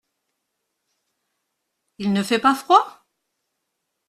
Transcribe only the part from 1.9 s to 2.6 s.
Il ne fait pas